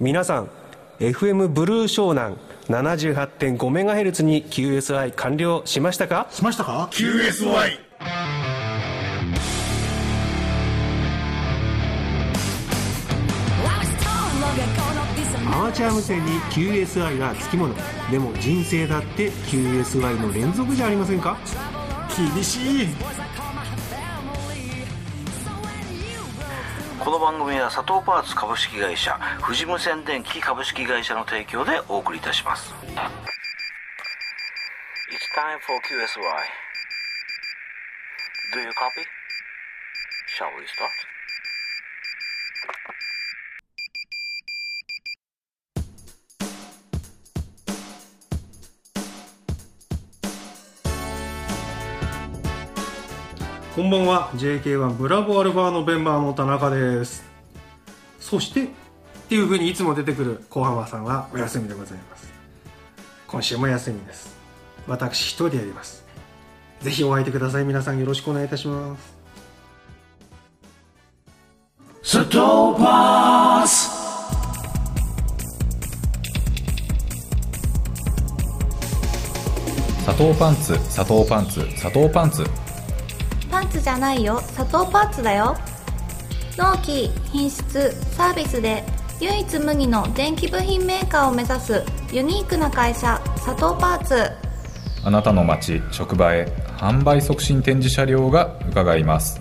[0.00, 0.50] 皆さん
[1.00, 2.36] FM ブルー湘南
[2.68, 6.26] 78.5MHz に QSI 完了しましたか？
[6.30, 7.78] しましたか？QSY
[15.52, 17.74] アマチュア無線に QSI がつきもの。
[18.10, 21.36] でも人生だって QSI の連続じゃありませんか？
[22.34, 22.88] 厳しい
[27.08, 32.84] この番組は佐藤パーツ株式会社富士無線電機株式会社の提供でお送りいたします It's
[35.32, 36.20] time for QSY
[38.52, 39.08] Do you copy?
[40.36, 41.17] Shall we start?
[53.78, 54.30] こんばんは。
[54.34, 57.22] JK1 ブラボーアルファのメンバーの田中です。
[58.18, 58.66] そしてっ
[59.28, 62.32] ていうふうにいつも出てくる小浜さんはお休みでございます。
[63.28, 64.36] 今週も休みです。
[64.88, 66.04] 私一人でやります。
[66.80, 67.64] ぜひお会いてください。
[67.64, 69.16] 皆さんよろしくお願いいたします。
[72.02, 73.96] ストーパース
[80.02, 82.44] 砂糖パンツ砂糖パンツ砂糖パンツ
[83.58, 84.40] パンツじゃないよ。
[84.52, 85.56] 砂糖パンツだよ。
[86.56, 88.84] 納期品質サービスで
[89.20, 94.30] 唯一無二の電気部品メーカーを目指すユニークな会社佐藤パーツ。
[95.04, 99.40] あなたの街職場へ販売促進展示車両が伺います。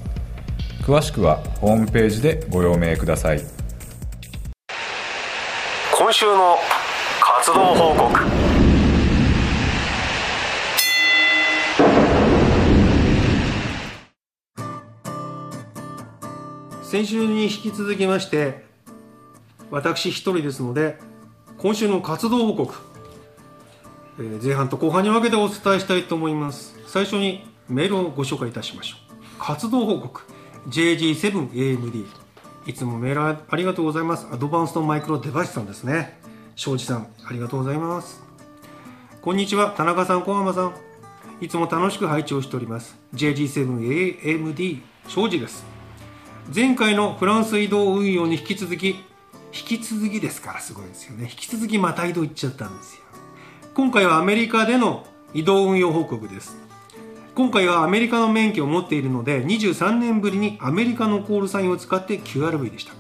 [0.82, 3.42] 詳しくはホームページでご用命ください。
[5.96, 6.58] 今週の
[7.22, 8.47] 活動報告
[16.88, 18.64] 先週に引き続きまして
[19.72, 20.98] 私一人ですので
[21.58, 22.76] 今週の活動報告、
[24.20, 26.80] えー前半と後半に分けてお伝えしたいと思います。
[26.88, 29.16] 最初にメールをご紹介いたしましょう。
[29.38, 30.22] 活動報告
[30.70, 32.06] JG7AMD
[32.68, 34.26] いつもメールありがとうございます。
[34.32, 36.18] アドバンストマイクロデバイスさんですね。
[36.56, 38.24] 庄司さんありがとうございます。
[39.22, 39.74] こんにちは。
[39.76, 40.74] 田中さん小浜さん。
[41.42, 42.98] いつも楽しく拝聴しております。
[43.14, 45.77] JG7AMD 庄司です。
[46.54, 49.04] 前回のフランス移動運用に引き続き引
[49.52, 51.24] き続きですからすごいですよね。
[51.24, 53.04] 引き続きまた移動行っちゃったんですよ。
[53.74, 56.58] 今回はアメリカでの移動運用報告です。
[57.36, 62.94] 今回はアメリカの免許を持っているので23年ぶりにアメリカのコールサインを使って QRV でした。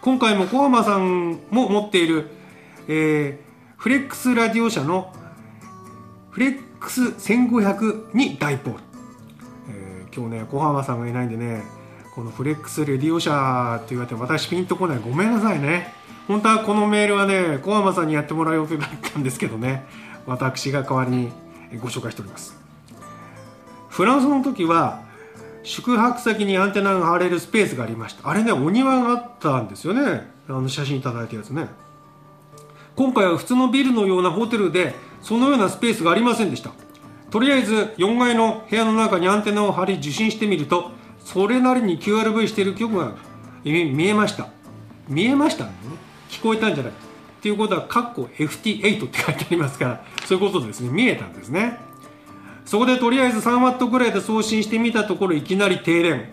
[0.00, 2.30] 今回も小浜さんも持っている、
[2.88, 5.10] えーフレックスラディオ社の
[6.30, 8.80] フレックス1500にダイポール、
[9.70, 11.62] えー今日ね小浜さんがいないんでね
[12.14, 14.98] このフレックスレディオ社って言われて私ピンとこない。
[14.98, 15.94] ごめんなさいね。
[16.26, 19.86] 本当はこのメールはね小浜さんにやってもらう予定だったんですけどね。
[20.26, 21.32] 私が代わりに
[21.80, 22.58] ご紹介しております。
[23.88, 25.02] フランスの時は
[25.62, 28.28] 宿泊先にアンテナが張れるスペースがありました。
[28.28, 30.30] あれねお庭があったんですよね。
[30.48, 31.68] あの写真いただいたやつね。
[32.96, 36.70] 今回は普通のビルのようなホテルでそのようなスペースがありませんでした。
[37.30, 40.90] とりあえず4階の部屋の中にアンテナを張り受信してみると
[41.24, 43.14] それなりに QRV してる曲が
[43.64, 44.48] 見えました。
[45.08, 45.72] 見えましたね。
[46.28, 46.92] 聞こえたんじゃない。
[46.92, 50.90] っていうことはカッコ FT8 って書いてありますからそういうことですね。
[50.90, 51.78] 見えたんですね。
[52.66, 56.28] そこでとりあえず 3W ぐらいで送信してみたところいきなり停電。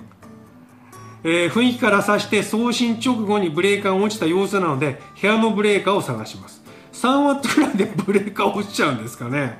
[1.24, 6.62] えー雰囲気から察して送信直後にブレーカーが落ちた様子なので部屋のブレーカーを探します。
[6.94, 9.59] 3ワットぐらいでブレーカー落ちちゃうんですかね。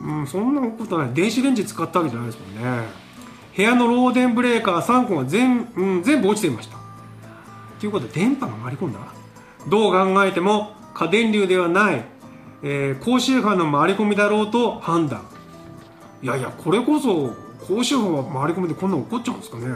[0.00, 1.14] うんそんなことない。
[1.14, 3.07] 電子レンジ使ったわけじゃないですもんね。
[3.58, 6.78] 部屋の漏電ブレーカー3個が全,、うん、全部落ちていました。
[7.80, 9.00] ということで電波が回り込んだ。
[9.68, 12.04] どう考えても過電流ではない、
[12.62, 15.26] えー高周波の回り込みだろうと判断。
[16.22, 17.34] いやいやこれこそ
[17.66, 19.74] 高周波は回り込みでこんなの起こっちゃうんですかね。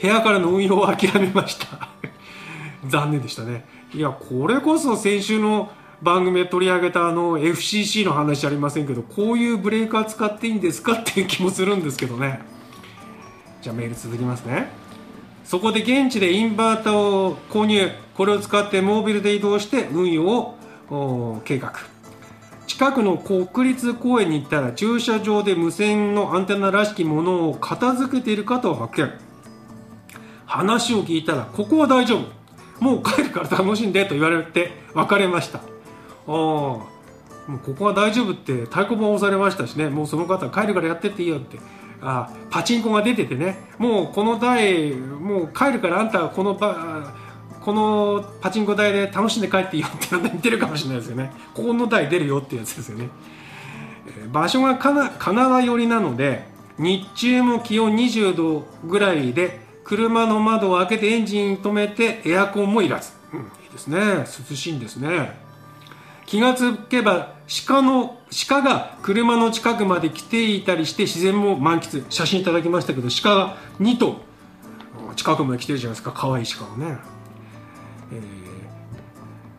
[0.00, 1.88] 部屋からの運用を諦めました。
[2.86, 3.66] 残念でしたね。
[3.92, 5.68] いやこれこそ先週の
[6.00, 12.53] 番組で取り上げたあの FCC の話ありませんけどこういうブレーカー使っていいんですかっていう気もするんですけどね。
[13.64, 14.68] じゃあメール続きますね。
[15.42, 17.88] そこで現地でインバータを購入。
[18.14, 20.54] これを使ってモービルで移動して運用
[20.90, 21.72] を計画。
[22.66, 29.10] 近くの国立公園に行ったら駐車場で無線のアンテナらしきものを片付けている方を発見。
[30.44, 32.84] 話を聞いたらここは大丈夫。
[32.84, 35.60] もう帰るから楽しんでと言われて別れました。
[35.60, 35.62] あ
[36.26, 36.84] あも
[37.48, 39.88] うここは大丈夫って太鼓判を押されましたしね。
[39.88, 41.58] もうその方帰るからやってっていいよって。
[42.04, 43.70] あパチンコが出ててね。
[43.78, 47.14] もうこの台もう帰るからあんたはこの場
[47.60, 51.32] このパチンコ台で楽しんで帰っていいよっていうので似てるかもしれないですよね。
[51.54, 53.08] ここの台出るよってやつですよね、
[54.30, 56.46] 場所がカナカナダ寄りなので
[56.78, 63.98] 日中も気温20度ぐらいで車の窓を開けてエンジン止めてエアコンもいらず、うん、いいですね。
[64.50, 65.43] 涼しいんですね。
[66.26, 67.34] 気がつけば
[67.66, 68.18] 鹿の
[68.48, 72.04] 鹿が車の近くまで来ていたりして自然も満喫。
[72.08, 74.20] 写真いただきましたけど鹿が2頭
[75.16, 76.12] 近くまで来てるじゃないですか。
[76.12, 76.98] 可愛い鹿をね、
[78.12, 78.44] えー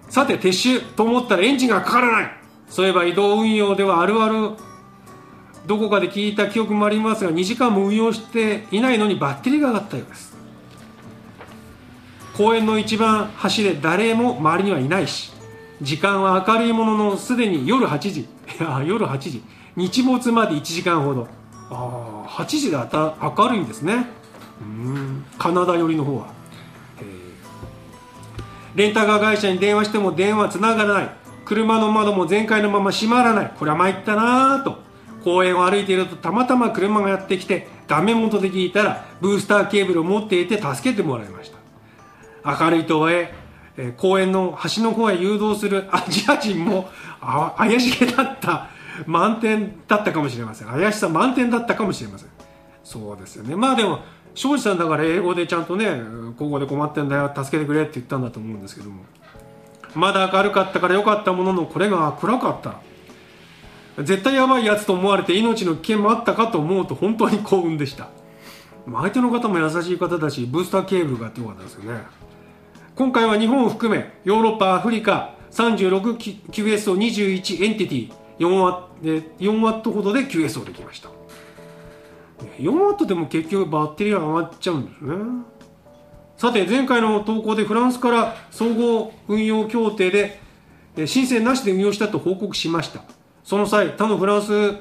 [0.10, 2.32] さて撤収と思ったらエンジンがかからない。
[2.70, 4.52] そういえば移動運用ではあるある
[5.66, 10.36] どこかで聞いた記憶もありますが2時間も運用していないのにバッテリーが上がったようです。
[12.38, 15.32] 公園の一番端で誰も周りにはいないし
[15.82, 18.22] 時間は明るいもののすでに夜8時。
[18.22, 18.28] い
[18.60, 19.44] や夜8時。
[19.76, 21.28] 日没まで1時間ほど。
[21.70, 24.08] ああ8時で明るいんですね。
[24.62, 25.26] うん。
[25.38, 26.28] カナダ寄りの方は、
[28.76, 31.10] レンタカー会社に電話しても電話つながらない。
[31.46, 33.54] 車の窓も全開のまま閉まらない。
[33.58, 34.86] これは参ったなぁと。
[35.26, 41.52] 公園を歩いているとたまたま車がやってきてダメ元で聞いたらブースターケーブルを持っていて助けてもらいまし
[42.44, 42.64] た。
[42.66, 43.34] 明るいとはいえ
[43.78, 46.90] え公園の端の方へ誘導するアジア人も
[47.58, 48.70] 怪しげだった
[49.06, 50.68] 満点だったかもしれません。
[50.68, 52.30] 怪しさ満点だったかもしれません。
[52.84, 53.56] そうですよね。
[53.56, 54.00] まあでも
[54.34, 56.02] 庄司さんだから英語でちゃんとね
[56.38, 59.04] ここで困ってんだよ助けてくれって言ったんだと思うんですけども。
[59.94, 62.76] まだ明るかったから良かったもののこれが暗かった。
[64.04, 68.10] 絶対やばいやつと思われて命の危険もあったかと思うと本当に幸運でした。
[68.86, 72.02] 相手の方も優しい方だしブースターケーブルがあってよかったですよね。
[72.96, 81.10] 今回は日本を含めヨーロッパアフリカ 36QS を21エンティティ4ワで4ワットほどで QS をできました。
[82.58, 85.14] 4ワットでも結局バッテリーは上がっちゃうんですね。
[86.38, 90.40] さて前回の投稿でフランスから総合運用協定で
[91.06, 93.02] 申請なしで運用したと報告しました。
[93.44, 94.74] その際他のフランス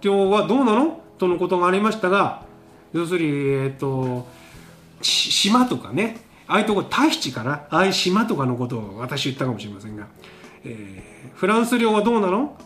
[0.00, 0.98] 領はどうなの？
[1.18, 2.42] とのことがありましたが
[2.94, 4.26] 要するにえっ、と
[5.02, 7.66] 島とかねああいうとこタヒチかな？
[7.70, 10.06] ああいう島とかのことを私言ったかもしれませんが、
[10.64, 12.56] えーフランス領はどうなの？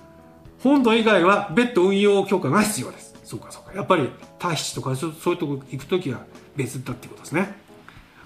[0.62, 3.14] 本土以外は別途運用許可が必要です。
[3.24, 3.72] そうかそうか。
[3.74, 6.20] やっぱりタヒチとかそそういうとこ行く時は
[6.56, 7.54] 別だっていうことですね。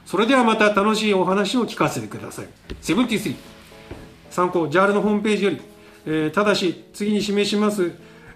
[0.07, 2.47] それではまた楽しいお話を聞かせてください。
[2.81, 3.37] 73
[4.31, 5.61] 参考 JAL のホームページより、
[6.07, 7.93] えーただし次に示します、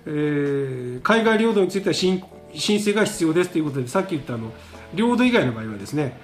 [0.07, 2.23] えー海外領土については申
[2.55, 4.53] 申請が必要ですということでさっき言ったあの
[4.95, 6.17] 領土以外の場合はですね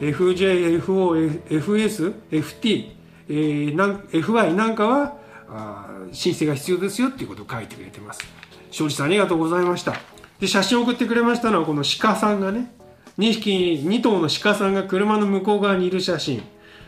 [0.00, 2.90] FJ、FO、FS、FT、
[3.28, 5.16] えー FI なんかは
[5.48, 8.20] あ申請が必要ですよっていうことを書いてくれてます。
[8.70, 9.94] 庄司さんありがとうございました。
[10.40, 12.72] で写真を送ってくれましたのはこの鹿さんがね
[13.18, 13.50] 2匹
[13.84, 16.42] 2頭の鹿さんが車の向こう側にいる写真。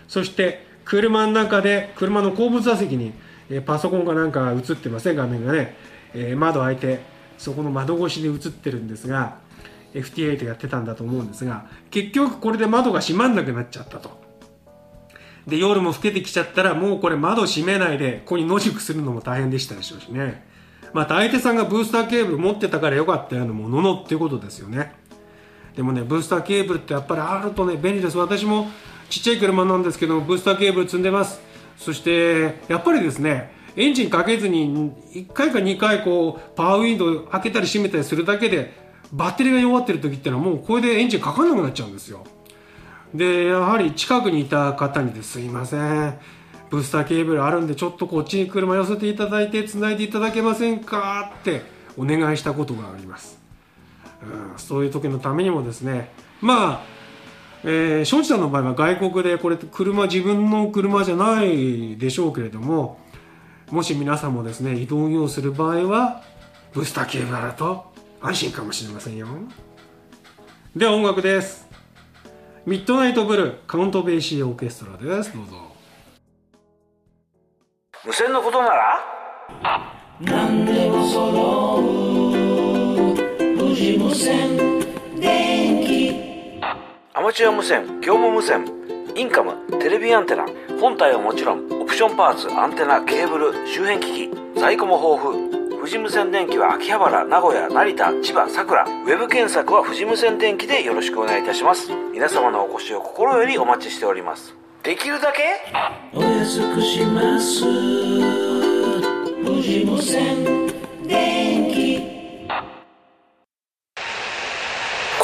[0.08, 3.12] そして車の中で車の後部座席に、
[3.50, 5.76] えパソコンかなんか映ってますね画面がね、
[6.14, 7.00] えー窓開いて
[7.38, 9.38] そこの窓越しで映ってるんですが
[9.94, 14.20] FT8 やってたんだと思うんですが結局これで窓が閉まんなくなっちゃったと。
[15.46, 20.46] で夜も更けてきちゃったらもうこれ窓閉めないでここに野宿するのも大変でしたでしょうしね。
[20.92, 24.92] また相手さんがブースターケーブル持ってたからよかったようなもののっていうことですよね。
[25.74, 28.18] でもねブースターケーブルってやっぱりあるとね便利です。
[28.18, 28.70] 私も
[29.08, 31.40] ちっちゃい車なんですけどブースターケーブル積んでます。
[31.76, 38.81] そしてやっぱりですねエンジンかけずに1回か2回こうパワーウィンドウ開けたり閉めたりするだけで
[39.12, 42.24] バッテリーが弱ってる時ってのはもうこれでエンジンかかんなくなっちゃうんですよ。
[43.14, 46.18] でやはり近くにいた方にですいません。
[46.70, 51.60] ブースターケーブルあるんでちょっとこっちに車寄せていただいて繋いでいただけませんかって
[51.98, 53.38] お願いしたことがあります、
[54.22, 56.10] うん、そういう時のためにもですね。
[56.40, 56.80] まあ
[57.64, 62.98] えー、庄司さんの場合は外国でこれ車自分の車じゃないでしょうけれども
[63.70, 66.22] もし皆さんもですね移動用する場合は
[66.72, 67.91] ブースターケーブルあると
[68.22, 69.26] 安心かもしれませんよ。
[70.76, 71.68] では音楽です。
[72.64, 75.32] ミッドナイトブルーカウントベイシーオーケストラです。
[75.34, 75.56] どうぞ。
[78.06, 79.00] 無線のことなら？
[80.20, 81.82] 何でも揃う。
[83.56, 84.56] 無事無線。
[85.18, 86.60] 電気。
[87.14, 88.64] アマチュア無線業務無線。
[89.16, 90.46] インカムテレビアンテナ。
[90.80, 94.34] 本体はもちろんオプションパーツアンテナケーブル周辺機器。
[94.60, 101.90] 在庫も豊富富士無線電機は秋葉原名古屋成田千葉佐倉ウェブ検索は富士無線電機でよろしくお願いいたします。
[102.12, 104.54] 皆様のお越しを心よりお待ちしております。
[104.84, 105.42] できるだけ？
[106.14, 107.64] お安くします。
[109.42, 110.68] 無事無線
[111.08, 112.46] 電気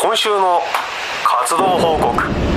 [0.02, 0.60] 今週の
[1.24, 2.47] 活動報告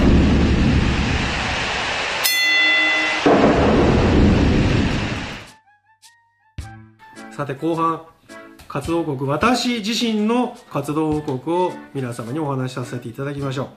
[7.41, 8.05] さて後半
[8.67, 13.69] 活動報告私自身の活動報告を皆様にお話しさせていただきましょ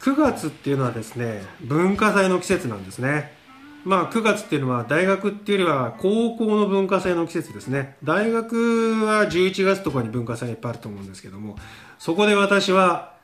[0.00, 0.10] う。
[0.10, 3.30] 9月っていうのはですね文化祭の季節なんですね。
[3.84, 7.96] まあ9月っていうのは大学っていうよりは高校の文化祭の季節ですね。
[8.02, 11.54] 大学は11月とかに文化祭いっぱいあると思うんですけども
[12.00, 13.14] そこで私は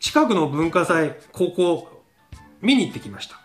[0.00, 2.02] 近くの文化祭高校
[2.62, 3.38] 見に行ってきました。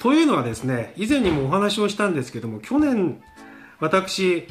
[0.00, 3.22] というのはですね以前にもお話をしたんですけども去年
[3.80, 4.48] 私、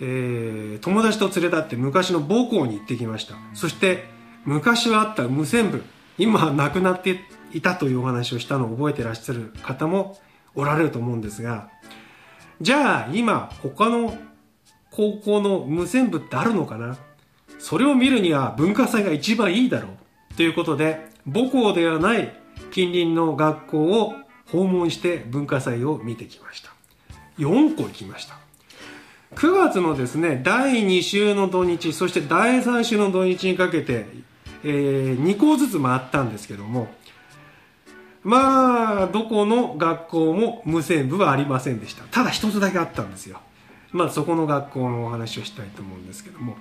[0.00, 3.34] えー友達と連れ立って昔の母校に行ってきました。
[3.54, 4.04] そして
[4.44, 5.82] 昔はあった無線部
[6.18, 7.20] 今はなくなって
[7.52, 10.18] いたというお話をしたのを覚えてらっしゃる方も
[10.54, 11.68] おられると思うんですが
[12.60, 14.16] じゃあ今他の
[14.90, 16.96] 高校の無線部ってあるのかな？
[17.58, 19.88] それを見るには文化祭が一番いいだろ
[20.30, 20.34] う。
[20.36, 22.32] ということで母校ではない
[22.70, 24.14] 近隣の学校を
[24.52, 26.75] 訪問して文化祭を見てきました。
[27.38, 28.36] 4校行きました。
[29.34, 34.06] 9月のですね第2週の土日そして第3週の土日にかけて、
[34.64, 36.88] えー2校ずつ回ったんですけども
[38.22, 42.04] まあどこの学校も無線部はありませんでした。
[42.04, 43.40] ただ一つだけあったんですよ。
[43.92, 46.56] まあそこの学校のお話をしたいと思うんですけども。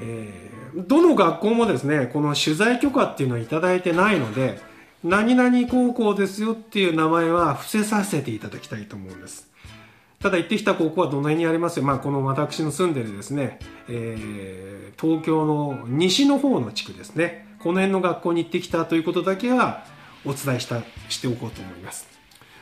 [0.00, 4.58] えーどの学校もですねこの取材許可っていうのはいただいてないので
[5.04, 9.51] 何々高校ですよっていう名前は伏せさせていただきたいと思うんです。
[10.22, 17.48] ただ行ってきた高校はどの辺にありますよ、まあ、この私の住んでるですね、えー東京の西の方の地区ですね。
[17.58, 19.84] この辺の学校に行ってきたということだけは
[20.24, 22.06] お伝えしたしておこうと思います。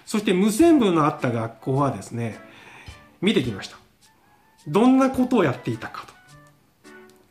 [0.07, 2.39] そして無線部のあった学校はですね
[3.21, 3.77] 見てきました。
[4.67, 6.15] どんなことをやっていたかと。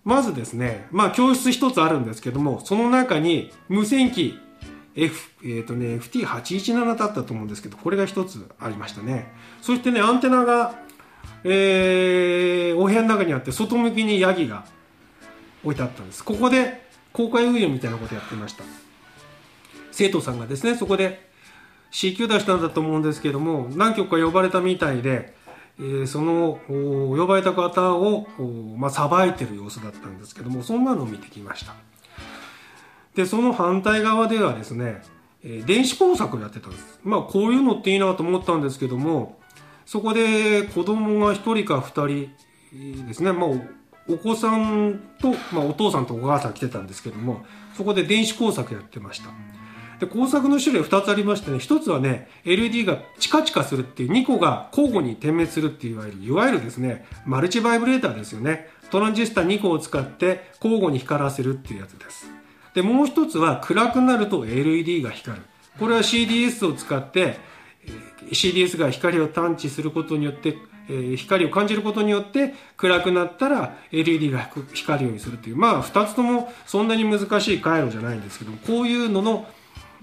[0.04, 4.40] まずですね、まあ教室一つあるんですけども、その中に無線機
[4.96, 9.32] F、えっ、とね、FT817 だったと思うんですけど、これが一つありましたね。
[9.62, 10.76] そしてね、アンテナが、
[11.44, 14.66] えー、お部屋の中にあって、外向きにヤギが
[15.64, 16.24] 置いてあったんです。
[16.24, 18.64] ここで公開運用みたいなことやってました。
[19.92, 21.30] 生徒さんがですね、そこで
[21.92, 25.38] C 級出したんだと思うんですけども、何曲か呼ばれたみたいで、
[25.80, 28.28] えーその呼ばれた方を
[28.78, 31.74] まあ、さばいてる様子だったんですけどもそんなのを見てきました
[33.16, 35.02] でその反対側ではですね、
[35.44, 37.00] え電子工作をやってたんです。
[37.04, 39.40] まあこういうのっていいなと思ったんですけども
[39.86, 42.30] そこで子供が1人か2
[42.72, 43.60] 人ですね、まあ、お
[44.14, 47.44] お子さんと、まあ、お父さんとお母さん来てたんですけども
[47.76, 49.30] そこで電子工作やってました。
[50.00, 58.70] で工作の種類2つありましてね1つはね LED がチカチカするっていう2個が交互に点滅するっていわゆるいわゆるですねマルチバイブレーターですよね。
[58.92, 62.39] トランジスタ2個を使って交互に光らせるっていうやつです。
[62.74, 65.44] でもう1つは暗くなると LED が光る。
[65.80, 67.38] これは CDS を使って
[68.32, 70.58] CDS が光を探知することによって、
[70.90, 75.56] えー光を感じることによって暗くなったら LED が光るようにするっていう。
[75.56, 79.48] まあ2つともそんなに難しい回路じゃないんですけどこういうのの、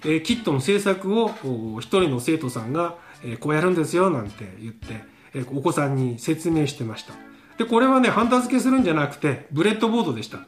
[0.05, 5.05] えーキットの制作をお一人の生徒さんが、えーこうやるんですよなんて言って、
[5.35, 7.15] えーお子さんに説明してました。
[7.59, 10.41] でこれはねハンダ付けするんじゃなくてブレッドボードでした。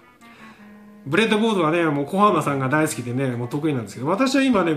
[1.06, 4.76] ブレードボードはね、もう小浜さんが大好きでね、もう得意なんですけど、私は今ね、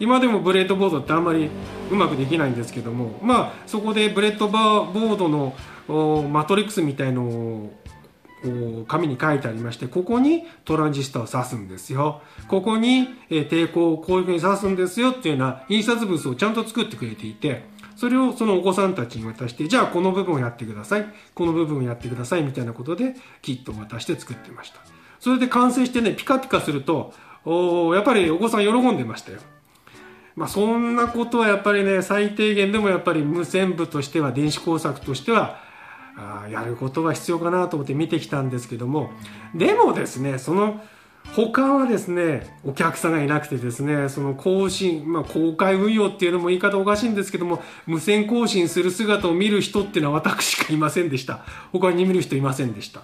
[0.00, 1.50] 今でもブレードボードってあんまり
[1.90, 5.54] うまくできないんですけども、まあ、そこでブレードボードの
[6.28, 12.22] マトリックスみたいのを紙に書いてありまして、ここにトランジスタを挿すんですよ。
[12.46, 17.64] ここに、え抵抗をこういうふうに挿すんですよっていうような印刷物をちゃんと作ってくれていて、
[17.96, 21.06] それをそのお子さんたちに渡して、じゃあこの部分をやってください。
[21.34, 24.97] この部分をやってくださいみたいなことでキットを渡して作ってました。
[25.20, 27.12] それで完成してね、ピカピカすると、
[27.44, 29.38] おやっぱりお子さん喜んでましたよ。
[30.36, 35.58] まあそんなことはやっぱりね、最低限でもやっぱり無線部としては、電子工作としては、
[36.16, 39.10] あやることが必要かなと思って見てきたんですけども、
[39.54, 40.80] でもですね、その、
[41.34, 51.40] 他はですね、お客さんがいなくてですね、その更新、まあ公開運用っていうのも言い方おかしいんですけども、無線更新する姿を見る人っていうのは私しかいませんでした。
[51.72, 53.02] 他に見る人いませんでした。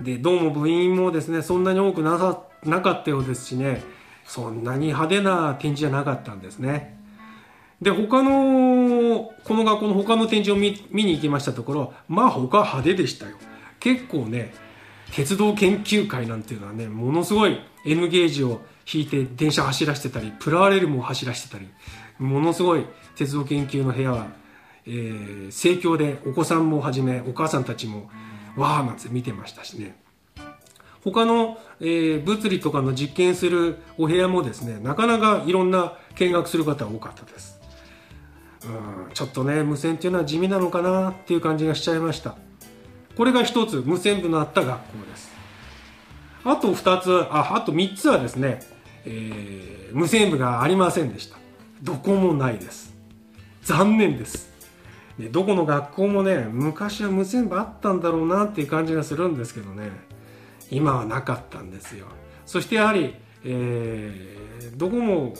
[0.00, 3.82] でどうも部員もですねそんなに多くなさなかったようですしね。
[4.26, 6.98] そんなに派手な展示じゃなかったんですね。
[7.80, 13.36] で他のこの学校の他の展示を見見に行きましたところまあ他派手でしたよ。
[13.80, 14.52] 結構ね
[15.12, 18.60] 鉄道研究会なんていうのはねものすごい N ゲージを
[18.92, 21.68] 引いて電車走らせてたりプラレールも走らせてたり
[22.18, 22.84] ものすごい
[23.16, 24.26] 鉄道研究の部屋は、
[24.86, 28.10] えー盛況でお子さんもはじめお母さんたちも
[28.58, 29.96] わーなんて見てましたしね。
[31.04, 37.60] 他の、えー物理とかの実験するお部屋もですねなかなかいろんな見学する方多かったです。
[38.64, 38.66] う
[39.10, 42.36] んちょっとね無線っていうのは地味なのかなっていう感じがしちゃいました。
[43.16, 45.30] これが一つ無線部のあった学校です。
[46.44, 48.60] あと2つああと3つはですね、
[49.04, 51.38] えー無線部がありませんでした。
[51.82, 52.94] どこもないです。
[53.62, 54.47] 残念です。
[55.18, 59.90] でどこの学校もね昔は無線部あったんだろうなっていう感じがするんですけどね。
[60.70, 62.06] 今はなかったんですよ。
[62.44, 64.38] そしてやはり、えー
[64.76, 65.34] どこも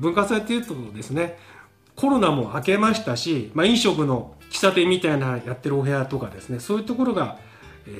[0.00, 1.38] 文化祭っていうとですね
[1.96, 7.38] コロナも明けましたし、まあ、飲食の喫茶店みたいなやってるお部屋とかですねそういうところが、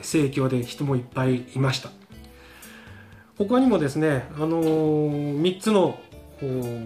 [0.02, 1.90] 盛況で人もいっぱいいました。
[3.38, 5.98] 他にもですね、あのー、3つの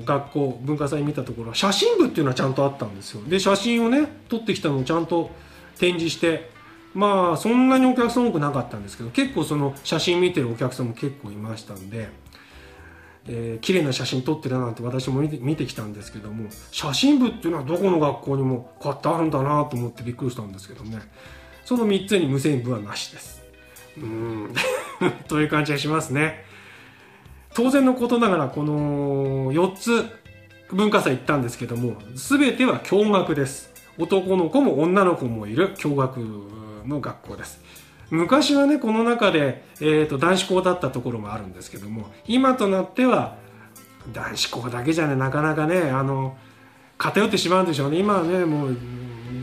[0.05, 3.23] 学校文化祭見たところ写真部っていうのはちゃんとあったんですよ。
[3.25, 5.31] で写真をね撮ってきたのをちゃんと
[5.79, 6.51] 展示して
[6.95, 12.09] まあそんなにお客さん多くなかったんですけど結構その写真見てるお客さんも結構いましたんで、
[13.27, 20.99] えー綺麗な写真撮ってるなんて私も見て見てきたんですけども写真部っていうのはどこの学校にもこうやってあるんだなと思ってびっくりしたんですけどね。
[21.65, 23.43] その3つに無線部はなしです。
[23.97, 24.55] うん。
[25.29, 26.45] という感じがしますね。
[27.55, 30.05] 当然のことながらこの4つ
[30.73, 33.73] 文化祭行ったんですけども全ては共学です。
[33.97, 36.17] 男の子も女の子もいる共学
[36.85, 37.61] の学校です。
[38.11, 43.37] 昔はねこの中で、えー、と男子校だったところもあるんですけども今となっては
[44.13, 46.37] 男子校だけじゃねなかなかねあの
[46.99, 47.99] 偏ってしまうんでしょうね。
[47.99, 48.77] 今はねもう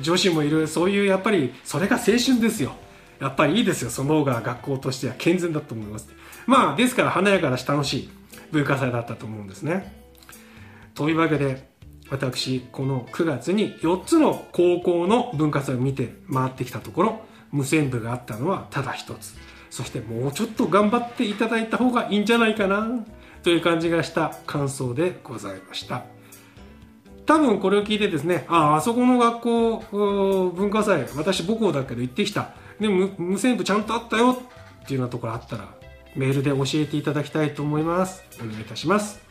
[0.01, 0.68] 女子もいる。
[0.68, 2.75] そういうやっぱりそれが青春ですよ。
[3.22, 3.92] やっぱりいいですよ。
[3.92, 6.10] その方が学校としては健全だと思います。
[6.48, 8.10] まあですから華やかだし楽しい
[8.51, 9.96] 文化祭だったと思うんですね。
[10.96, 11.70] というわけで
[12.10, 19.36] 私この9月に4つの高校の文化祭を見て回ってきたところ無線部があったのはただ一つ。
[19.70, 23.06] そしてもうちょっと頑張っていただいた方がいいんじゃないかな
[23.44, 26.04] という感じがした感想でございました。
[27.28, 32.55] 多分これを聞いてですねあああそこの学校文化祭私母校だけど行ってきた。
[32.81, 34.31] でも無無線部ちゃんとあったよ
[34.83, 35.70] っていうようなところあったら
[36.15, 38.24] メールで教えていただきたいと思います。
[38.41, 39.22] お願いいたします。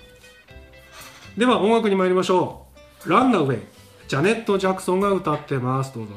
[1.37, 2.69] では音楽に参りましょ
[3.05, 3.11] う。
[3.11, 3.63] ランナーウェイ
[4.07, 5.93] ジャネット・ジャクソンが歌ってます。
[5.93, 6.15] どうぞ。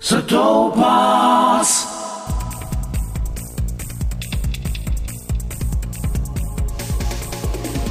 [0.00, 1.86] Satopos.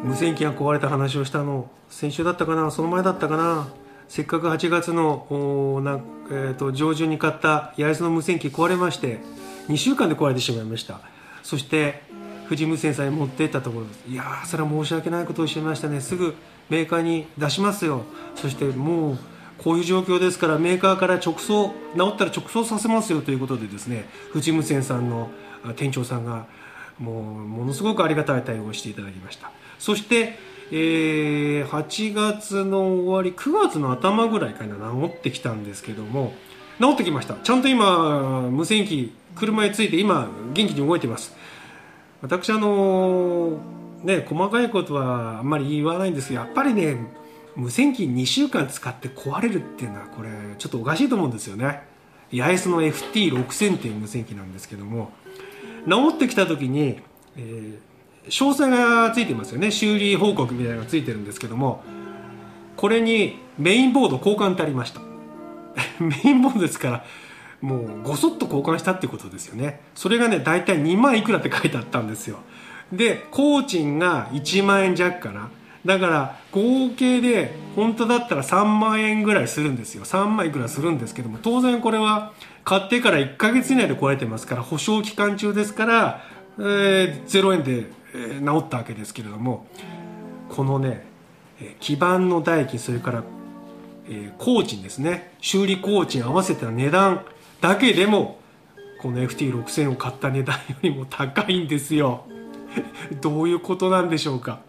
[0.06, 1.68] 無線機が壊れた話をしたの。
[1.90, 2.70] 先週だったかな。
[2.70, 3.68] その前だったかな。
[4.08, 9.20] せっかく8月のな、えー、と上旬に買った八重洲の無線機壊れまして
[9.68, 11.00] 2週間で壊れてしまいました。
[11.42, 12.04] そして
[12.44, 16.02] 富士無線さんに持って行ったところいやーそれは申し訳ないことをしましたね。
[16.02, 16.36] すぐ
[16.70, 18.04] メーカーに出しますよ。
[18.36, 19.18] そしてもう
[19.58, 23.22] こういう状況ですからメーカーから直送直ったら直送させますよ。
[23.22, 25.32] ということでですね富士無線さんの
[25.76, 26.46] 店長さんが
[27.00, 29.52] もうものすごくありがたい対応をしていただきました。
[29.80, 30.38] そして、
[30.72, 36.34] えー8月の終わり9月の頭ぐらいから治ってきたんですけども
[36.80, 37.36] 治ってきました。
[37.36, 41.36] ちゃんと今無線機車について今元気に動いてます。
[42.22, 43.60] 私あの
[44.04, 46.98] ね細かいことはあんまり言わないんですけどやっぱりね
[47.56, 51.84] 無線機2週間使って壊れるっていうのはこれちょっとおかしいと思うんですよね。
[52.34, 55.12] 八重洲の FT6000 っていう無線機なんですけども
[55.88, 57.00] 治ってきた時に、
[57.38, 57.95] えー
[58.30, 59.72] 詳細がついてますよね。
[59.72, 61.84] 修理報告みたいなのがついてるんですけども
[62.76, 65.02] これにメインボード交換ってありました。
[66.00, 67.06] メインボードですから
[67.62, 69.82] もうごそっと交換したってことですよね。
[69.96, 72.40] それがね大体2万いくらって書いてあったんですよ。
[72.92, 75.50] で工賃が1万円弱かな。
[75.86, 80.04] だから合計で本当だったら3万円ぐらいするんですよ。
[80.04, 82.34] 3万いくらするんですけども当然これは
[82.64, 86.22] 買ってから1ヶ月以内で壊れてますから保証期間中ですから
[86.58, 89.68] えー0円で、え治ったわけですけれども
[90.50, 91.06] このね
[91.62, 93.24] え基板の代金それから、
[94.10, 95.34] え工賃ですね。
[95.42, 97.26] 修理工賃合わせた値段
[97.62, 98.40] だけでも
[99.02, 102.26] この FT6000 を買った値段よりも高いんですよ。
[103.22, 104.60] どういうことなんでしょうか。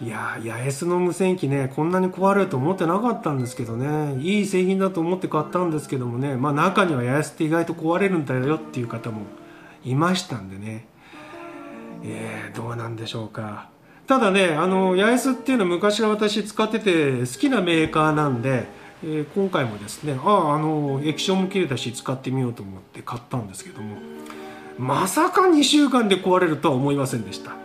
[0.00, 4.16] いや八重洲の無線機ねこんなに壊れると思ってなかったんですけどね。
[4.20, 6.36] いい製品だと思って買ったんですけどもね。
[6.36, 9.22] まあ中には八重洲って意外と壊れるんだよっていう方も
[9.84, 10.86] いましたんでね。
[12.06, 13.68] えー、どうなんでしょうか。
[14.06, 18.64] ただねあの八重洲っていうのは昔は私使ってて好きなメーカーなんで、
[19.02, 23.96] えー今回もですねあああの液晶も綺麗だし使ってみようと思って買ったんですけども
[24.78, 27.56] まさか2週間で壊れるとは思いませんでした。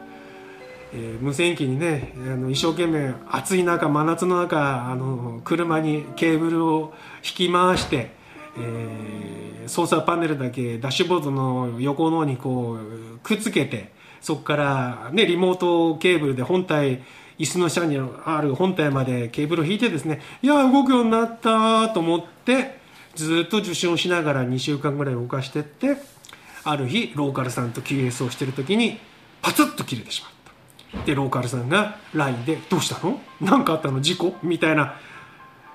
[0.93, 8.11] えー無線機にねあの一生懸命暑い中真夏の中あの車にケーブルを引き回して、
[8.57, 17.01] えー操作パネルだけダッシュボードの横の方にこうくっつけてそこから、ね、リモートケーブルで本体
[17.39, 22.79] 椅子の下にある本体までケーブルを引いてですねいや動くようになったと思って
[23.15, 25.97] ずっと受信をしながら2週間ぐらい動かしてって
[26.63, 28.99] ある日ローカルさんと QS をしてる時に
[29.41, 31.05] パツッと切れてしまった。
[31.05, 33.19] でローカルさんが LINE で「どうしたの？
[33.39, 34.01] 何かあったの？
[34.01, 34.99] 事故?」みたいな、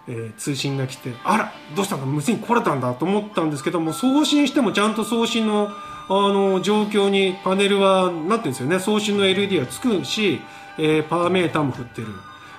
[0.07, 2.07] えー通信が来て「あらどうしたの？
[2.07, 5.71] 無線機壊れたんだ」と思ったんですけども送信してもちゃんと送信の
[6.09, 10.41] あの状況にパネルはなってるんですよね送信の LED はつくし、
[10.79, 12.09] えーパワーメーターも振ってる。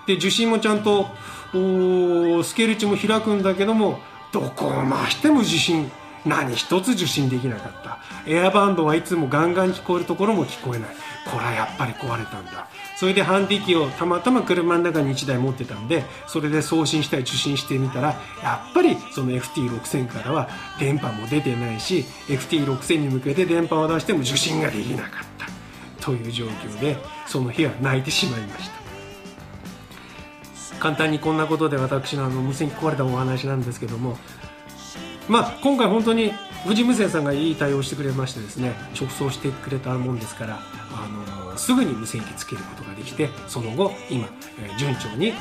[0.05, 1.07] で受信もちゃんと
[1.51, 3.99] スケール値も開くんだけども
[4.31, 5.91] どこを回しても受信
[6.25, 7.99] 何一つ受信できなかった。
[8.25, 10.89] エアバンドはいつもガンガン聞こえるところも聞こえない。
[11.25, 12.67] これはやっぱり壊れたんだ。
[12.97, 25.25] それでハンディ機をたまたま車の中に1台持ってたんでそれで送信したり受信してみたらやっぱりその FT6000 からは電波も出てないし FT6000 に向けて電波を出しても受信ができなかっ
[25.97, 28.77] たという状況でその日は泣いてしまいました。
[30.79, 34.17] 簡単にこんなことで私のあの無線機壊れたお話なんですけども
[35.27, 36.31] まあ今回本当に
[36.63, 40.59] 富士無線さんがいい対応してくれましてですね直送してくれたもんですから
[40.91, 44.27] あのすぐに無線機つけることができてその後今、
[44.61, 45.35] えー順調に、えー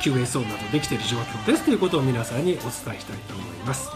[0.00, 3.90] QSO などできている状況ですということを皆さんにお伝えしたいと思います。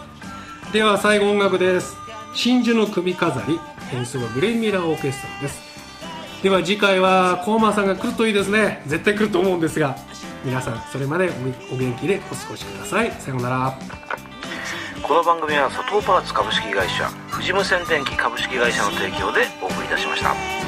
[0.73, 1.95] では最後音楽です。
[2.33, 3.59] 真珠の首飾り
[3.93, 5.61] 演奏はグレイミラーオーケストラです。
[6.43, 8.83] では次回はコーマンさんが来るといいですね。
[8.87, 9.95] 絶対来ると思うんですが
[10.43, 11.29] 皆さんそれまで
[11.71, 13.11] おお元気でお過ごしください。
[13.19, 13.79] さようなら。
[15.01, 20.58] この番組は佐藤パーツ株式会社富士無線電機株式会社の提供でお送りいたしました。